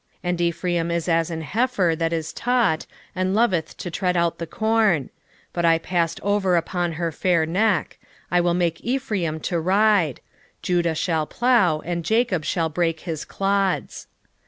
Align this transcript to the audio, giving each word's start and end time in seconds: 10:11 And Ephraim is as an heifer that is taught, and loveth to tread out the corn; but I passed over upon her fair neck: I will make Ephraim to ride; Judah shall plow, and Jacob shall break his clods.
10:11 0.01 0.07
And 0.23 0.41
Ephraim 0.41 0.89
is 0.89 1.07
as 1.07 1.29
an 1.29 1.41
heifer 1.41 1.93
that 1.95 2.11
is 2.11 2.33
taught, 2.33 2.87
and 3.15 3.35
loveth 3.35 3.77
to 3.77 3.91
tread 3.91 4.17
out 4.17 4.39
the 4.39 4.47
corn; 4.47 5.11
but 5.53 5.63
I 5.63 5.77
passed 5.77 6.19
over 6.23 6.55
upon 6.55 6.93
her 6.93 7.11
fair 7.11 7.45
neck: 7.45 7.99
I 8.31 8.41
will 8.41 8.55
make 8.55 8.81
Ephraim 8.83 9.39
to 9.41 9.59
ride; 9.59 10.19
Judah 10.63 10.95
shall 10.95 11.27
plow, 11.27 11.81
and 11.81 12.03
Jacob 12.03 12.43
shall 12.45 12.67
break 12.67 13.01
his 13.01 13.23
clods. 13.25 14.07